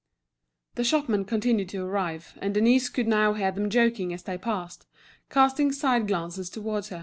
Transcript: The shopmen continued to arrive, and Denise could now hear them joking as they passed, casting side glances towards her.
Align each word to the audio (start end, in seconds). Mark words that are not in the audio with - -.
The 0.73 0.83
shopmen 0.83 1.25
continued 1.25 1.69
to 1.69 1.83
arrive, 1.85 2.35
and 2.41 2.55
Denise 2.55 2.89
could 2.89 3.07
now 3.07 3.33
hear 3.33 3.51
them 3.51 3.69
joking 3.69 4.11
as 4.13 4.23
they 4.23 4.35
passed, 4.35 4.87
casting 5.29 5.71
side 5.71 6.07
glances 6.07 6.49
towards 6.49 6.89
her. 6.89 6.99